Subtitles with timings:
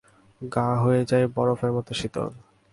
[0.41, 2.27] গা হয়ে যায় বরফের মতো শীতল।